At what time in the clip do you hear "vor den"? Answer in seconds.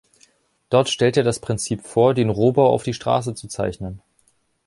1.85-2.29